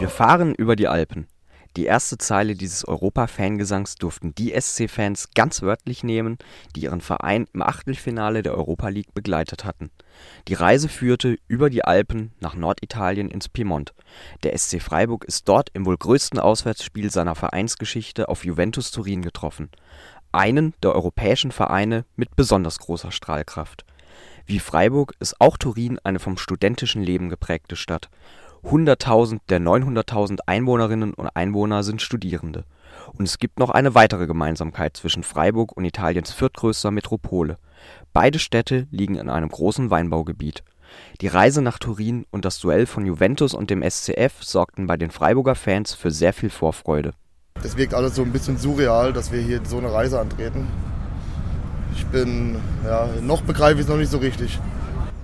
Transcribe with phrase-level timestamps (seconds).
[0.00, 1.26] Wir fahren über die Alpen.
[1.76, 6.36] Die erste Zeile dieses Europa-Fangesangs durften die SC-Fans ganz wörtlich nehmen,
[6.74, 9.90] die ihren Verein im Achtelfinale der Europa League begleitet hatten.
[10.48, 13.94] Die Reise führte über die Alpen nach Norditalien ins Piemont.
[14.42, 19.70] Der SC Freiburg ist dort im wohl größten Auswärtsspiel seiner Vereinsgeschichte auf Juventus Turin getroffen,
[20.32, 23.84] einen der europäischen Vereine mit besonders großer Strahlkraft.
[24.44, 28.10] Wie Freiburg ist auch Turin eine vom studentischen Leben geprägte Stadt
[28.64, 32.64] 100.000 der 900.000 Einwohnerinnen und Einwohner sind Studierende.
[33.12, 37.58] Und es gibt noch eine weitere Gemeinsamkeit zwischen Freiburg und Italiens viertgrößter Metropole:
[38.12, 40.62] Beide Städte liegen in einem großen Weinbaugebiet.
[41.20, 45.10] Die Reise nach Turin und das Duell von Juventus und dem SCF sorgten bei den
[45.10, 47.12] Freiburger Fans für sehr viel Vorfreude.
[47.62, 50.66] Das wirkt alles so ein bisschen surreal, dass wir hier so eine Reise antreten.
[51.94, 54.58] Ich bin, ja, noch begreife ich es noch nicht so richtig.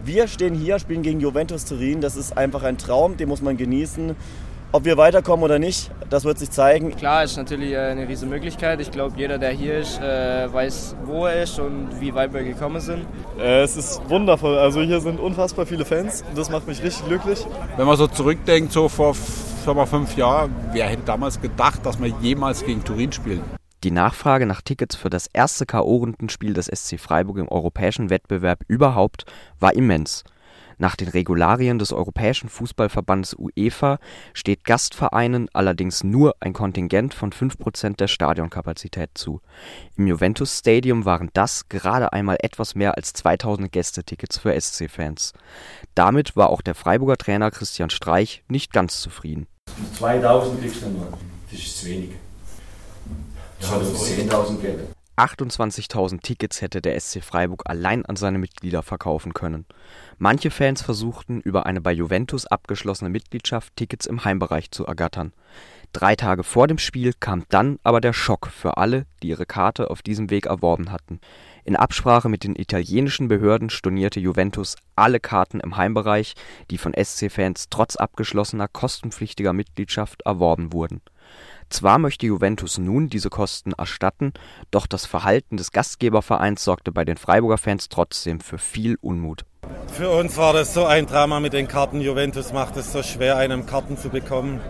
[0.06, 2.00] Wir stehen hier, spielen gegen Juventus Turin.
[2.00, 4.14] Das ist einfach ein Traum, den muss man genießen.
[4.70, 6.94] Ob wir weiterkommen oder nicht, das wird sich zeigen.
[6.94, 8.80] Klar, ist natürlich äh, eine riesige Möglichkeit.
[8.80, 12.44] Ich glaube, jeder, der hier ist, äh, weiß, wo er ist und wie weit wir
[12.44, 13.04] gekommen sind.
[13.36, 14.56] Äh, es ist wundervoll.
[14.56, 16.22] Also hier sind unfassbar viele Fans.
[16.36, 17.44] Das macht mich richtig glücklich.
[17.76, 22.00] Wenn man so zurückdenkt, so vor sagen wir, fünf Jahren, wer hätte damals gedacht, dass
[22.00, 23.42] wir jemals gegen Turin spielen?
[23.86, 29.26] Die Nachfrage nach Tickets für das erste K.O.-Rundenspiel des SC Freiburg im europäischen Wettbewerb überhaupt
[29.60, 30.24] war immens.
[30.76, 34.00] Nach den Regularien des Europäischen Fußballverbandes UEFA
[34.34, 39.40] steht Gastvereinen allerdings nur ein Kontingent von 5% der Stadionkapazität zu.
[39.94, 45.32] Im Juventus Stadium waren das gerade einmal etwas mehr als 2000 Gästetickets für SC-Fans.
[45.94, 49.46] Damit war auch der Freiburger Trainer Christian Streich nicht ganz zufrieden.
[49.96, 51.16] 2000 kriegst du noch.
[51.52, 52.10] Das ist zu wenig.
[53.60, 54.80] Ich habe 10.000 Geld.
[55.16, 59.64] 28.000 Tickets hätte der SC Freiburg allein an seine Mitglieder verkaufen können.
[60.18, 65.32] Manche Fans versuchten, über eine bei Juventus abgeschlossene Mitgliedschaft Tickets im Heimbereich zu ergattern.
[65.94, 69.90] Drei Tage vor dem Spiel kam dann aber der Schock für alle, die ihre Karte
[69.90, 71.20] auf diesem Weg erworben hatten.
[71.64, 76.34] In Absprache mit den italienischen Behörden stornierte Juventus alle Karten im Heimbereich,
[76.70, 81.00] die von SC-Fans trotz abgeschlossener kostenpflichtiger Mitgliedschaft erworben wurden.
[81.68, 84.32] Zwar möchte Juventus nun diese Kosten erstatten,
[84.70, 89.44] doch das Verhalten des Gastgebervereins sorgte bei den Freiburger Fans trotzdem für viel Unmut.
[89.92, 92.00] Für uns war das so ein Drama mit den Karten.
[92.00, 94.60] Juventus macht es so schwer, einem Karten zu bekommen.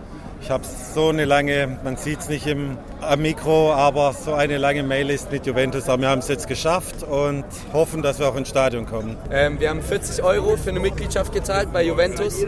[0.41, 4.57] Ich habe so eine lange, man sieht es nicht im am Mikro, aber so eine
[4.57, 5.89] lange Maillist mit Juventus.
[5.89, 9.17] Aber wir haben es jetzt geschafft und hoffen, dass wir auch ins Stadion kommen.
[9.31, 12.45] Ähm, wir haben 40 Euro für eine Mitgliedschaft gezahlt bei Juventus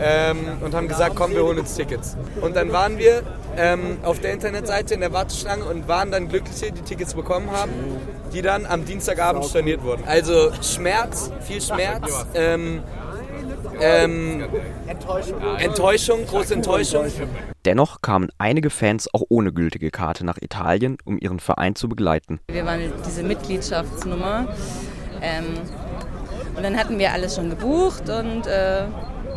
[0.00, 2.16] ähm, und haben gesagt, komm, wir holen uns Tickets.
[2.40, 3.22] Und dann waren wir
[3.56, 7.72] ähm, auf der Internetseite in der Warteschlange und waren dann Glückliche, die Tickets bekommen haben,
[8.32, 10.04] die dann am Dienstagabend storniert wurden.
[10.06, 12.26] Also Schmerz, viel Schmerz.
[12.34, 12.82] Ähm,
[13.80, 14.44] ähm,
[14.86, 15.40] Enttäuschung.
[15.58, 17.06] Enttäuschung, große Enttäuschung.
[17.64, 22.40] Dennoch kamen einige Fans auch ohne gültige Karte nach Italien, um ihren Verein zu begleiten.
[22.48, 24.48] Wir waren diese Mitgliedschaftsnummer
[25.22, 25.44] ähm,
[26.56, 28.84] und dann hatten wir alles schon gebucht und äh,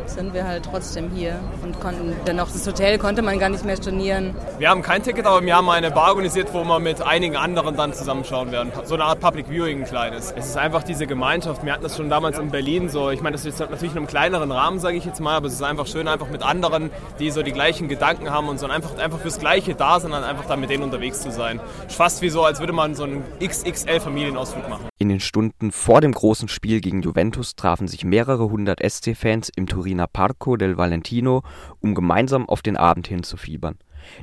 [0.05, 3.65] sind wir halt trotzdem hier und konnten dann auch das Hotel konnte man gar nicht
[3.65, 4.35] mehr stornieren.
[4.59, 7.75] Wir haben kein Ticket, aber wir haben eine Bar organisiert, wo wir mit einigen anderen
[7.75, 8.71] dann zusammenschauen werden.
[8.85, 10.33] So eine Art Public Viewing ein kleines.
[10.35, 11.63] Es ist einfach diese Gemeinschaft.
[11.65, 13.09] Wir hatten das schon damals in Berlin so.
[13.09, 15.53] Ich meine, das ist natürlich in einem kleineren Rahmen, sage ich jetzt mal, aber es
[15.53, 16.89] ist einfach schön, einfach mit anderen,
[17.19, 20.23] die so die gleichen Gedanken haben und so einfach, einfach fürs Gleiche da sind, dann
[20.23, 21.59] einfach da mit denen unterwegs zu sein.
[21.87, 24.87] Fast wie so, als würde man so einen XXL-Familienausflug machen.
[24.99, 29.67] In den Stunden vor dem großen Spiel gegen Juventus trafen sich mehrere hundert SC-Fans im
[29.93, 31.43] Turiner Parco del Valentino,
[31.79, 33.77] um gemeinsam auf den Abend hinzufiebern.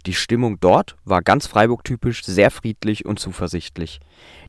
[0.05, 4.01] Die Stimmung dort war ganz Freiburg-typisch sehr friedlich und zuversichtlich.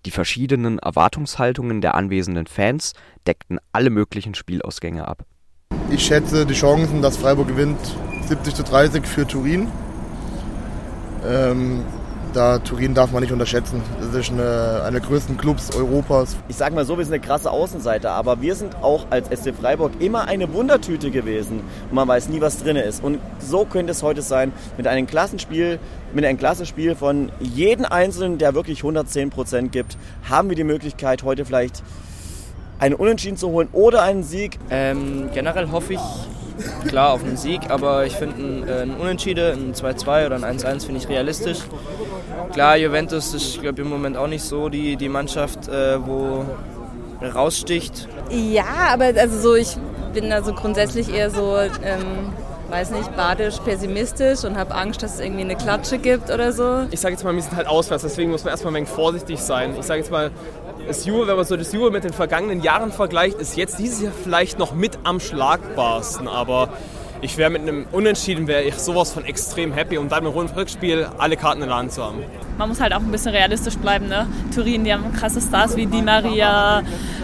[0.06, 2.94] Die verschiedenen Erwartungshaltungen der anwesenden Fans
[3.28, 5.24] deckten alle möglichen Spielausgänge ab.
[5.92, 7.80] Ich schätze die Chancen, dass Freiburg gewinnt,
[8.28, 9.68] 70 zu 30 für Turin.
[11.24, 11.86] Ähm,
[12.34, 13.82] da Turin darf man nicht unterschätzen.
[14.00, 16.36] Das ist eine, einer der größten Clubs Europas.
[16.48, 19.54] Ich sage mal so, wir sind eine krasse Außenseite, aber wir sind auch als SC
[19.54, 21.62] Freiburg immer eine Wundertüte gewesen.
[21.90, 23.04] Und man weiß nie, was drin ist.
[23.04, 25.80] Und so könnte es heute sein, mit einem Klassenspiel,
[26.14, 29.98] mit einem Klassenspiel von jedem Einzelnen, der wirklich 110 Prozent gibt,
[30.30, 31.84] haben wir die Möglichkeit, heute vielleicht
[32.80, 34.58] einen Unentschieden zu holen oder einen Sieg.
[34.70, 36.00] Ähm, generell hoffe ich
[36.88, 40.60] klar auf einen Sieg, aber ich finde ein, äh, ein Unentschieden, ein 2-2 oder ein
[40.60, 41.60] 1-1 finde ich realistisch.
[42.54, 46.46] Klar, Juventus ist, glaube im Moment auch nicht so die, die Mannschaft, äh, wo
[47.22, 48.08] raussticht.
[48.30, 49.78] Ja, aber also so ich
[50.14, 52.34] bin also grundsätzlich eher so, ähm,
[52.70, 56.88] weiß nicht, badisch, pessimistisch und habe Angst, dass es irgendwie eine Klatsche gibt oder so.
[56.92, 59.40] Ich sage jetzt mal, wir sind halt auswärts, deswegen muss man erstmal ein wenig vorsichtig
[59.40, 59.76] sein.
[59.80, 60.32] Ich sage jetzt mal,
[60.88, 64.02] das Juve, wenn man so das Juve mit den vergangenen Jahren vergleicht, ist jetzt dieses
[64.02, 66.70] Jahr vielleicht noch mit am schlagbarsten, aber
[67.24, 71.08] ich wäre mit einem Unentschieden, wäre ich sowas von extrem happy, um dann im Rückspiel
[71.20, 72.24] alle Karten in der Hand zu haben.
[72.58, 74.08] Man muss halt auch ein bisschen realistisch bleiben.
[74.08, 74.28] Ne?
[74.54, 76.80] Turin, die haben krasse Stars wie Di Maria,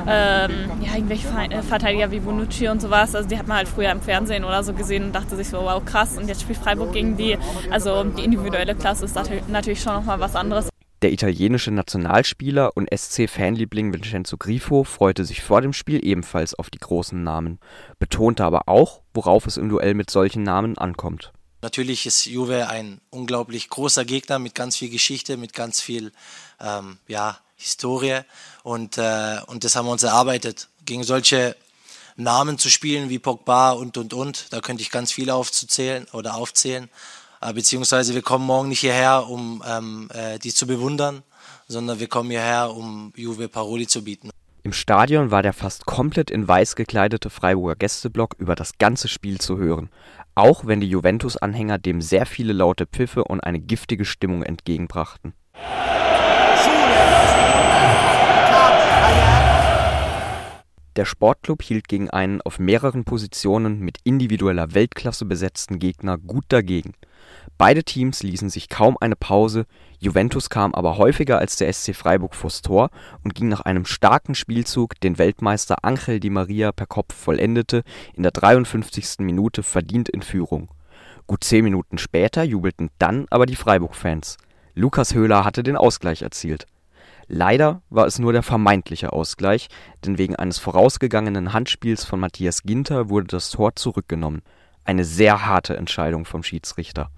[0.08, 0.52] ähm,
[0.82, 3.16] ja, irgendwelche äh, Verteidiger wie Bonucci und sowas.
[3.16, 5.58] Also die hat man halt früher im Fernsehen oder so gesehen und dachte sich so,
[5.58, 6.16] wow, krass.
[6.18, 7.38] Und jetzt spielt Freiburg gegen die.
[7.72, 9.18] Also die individuelle Klasse ist
[9.48, 10.70] natürlich schon nochmal was anderes.
[11.04, 16.80] Der italienische Nationalspieler und SC-Fanliebling Vincenzo Grifo freute sich vor dem Spiel ebenfalls auf die
[16.80, 17.60] großen Namen,
[18.00, 21.34] betonte aber auch, worauf es im Duell mit solchen Namen ankommt.
[21.62, 26.12] Natürlich ist Juve ein unglaublich großer Gegner mit ganz viel Geschichte, mit ganz viel
[26.60, 28.22] ähm, ja, Historie
[28.64, 30.70] und, äh, und das haben wir uns erarbeitet.
[30.86, 31.56] Gegen solche
[32.16, 36.36] Namen zu spielen wie Pogba und und und, da könnte ich ganz viele aufzuzählen oder
[36.36, 36.90] aufzählen.
[37.42, 41.24] Äh, beziehungsweise wir kommen morgen nicht hierher, um ähm, äh, die zu bewundern,
[41.68, 44.30] sondern wir kommen hierher, um Juve Paroli zu bieten.
[44.64, 49.40] Im Stadion war der fast komplett in weiß gekleidete Freiburger Gästeblock über das ganze Spiel
[49.40, 49.90] zu hören,
[50.36, 55.34] auch wenn die Juventus-Anhänger dem sehr viele laute Pfiffe und eine giftige Stimmung entgegenbrachten.
[60.98, 66.94] Der Sportclub hielt gegen einen auf mehreren Positionen mit individueller Weltklasse besetzten Gegner gut dagegen.
[67.58, 69.66] Beide Teams ließen sich kaum eine Pause,
[70.00, 72.92] Juventus kam aber häufiger als der SC Freiburg vors Tor
[73.24, 77.84] und ging nach einem starken Spielzug, den Weltmeister Angel Di Maria per Kopf vollendete,
[78.14, 79.20] in der 53.
[79.20, 80.70] Minute verdient in Führung.
[81.26, 84.38] Gut zehn Minuten später jubelten dann aber die Freiburg-Fans.
[84.76, 86.68] Lukas Höhler hatte den Ausgleich erzielt.
[87.28, 89.68] Leider war es nur der vermeintliche Ausgleich,
[90.06, 94.44] denn wegen eines vorausgegangenen Handspiels von Matthias Ginter wurde das Tor zurückgenommen.
[94.86, 97.10] Eine sehr harte Entscheidung vom Schiedsrichter.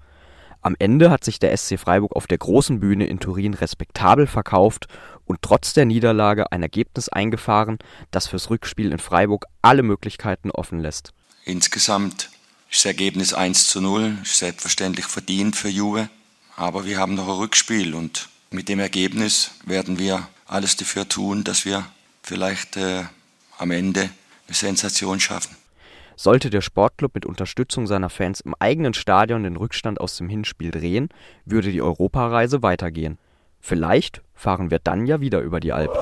[0.62, 4.88] Am Ende hat sich der SC Freiburg auf der großen Bühne in Turin respektabel verkauft
[5.24, 7.78] und trotz der Niederlage ein Ergebnis eingefahren,
[8.10, 11.12] das fürs Rückspiel in Freiburg alle Möglichkeiten offen lässt.
[11.44, 12.28] Insgesamt
[12.70, 16.10] ist das Ergebnis 1 zu 0, ist selbstverständlich verdient für Juve,
[16.56, 21.42] aber wir haben noch ein Rückspiel und mit dem Ergebnis werden wir alles dafür tun,
[21.44, 21.86] dass wir
[22.22, 23.04] vielleicht äh,
[23.56, 24.10] am Ende
[24.46, 25.56] eine Sensation schaffen.
[26.22, 30.70] Sollte der Sportclub mit Unterstützung seiner Fans im eigenen Stadion den Rückstand aus dem Hinspiel
[30.70, 31.08] drehen,
[31.46, 33.16] würde die Europareise weitergehen.
[33.58, 35.96] Vielleicht fahren wir dann ja wieder über die Alpen.